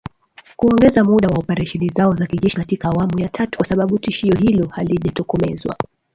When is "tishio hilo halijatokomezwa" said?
3.99-5.75